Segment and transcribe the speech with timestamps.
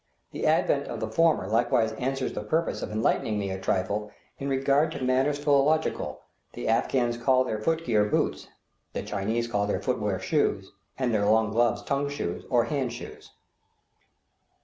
[0.31, 4.49] The advent of the former likewise answers the purpose of enlightening me a trifle in
[4.49, 6.21] regard to matters philological;
[6.53, 8.47] the Afghans call their foot gear "boots"
[8.93, 13.29] (the Chinese call their foot wear "shoes," and their gloves "tung shoes," or hand shoes).